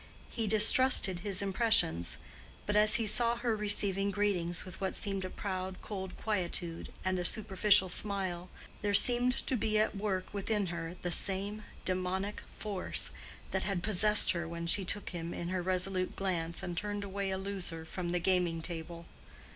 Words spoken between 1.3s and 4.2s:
impressions; but as he saw her receiving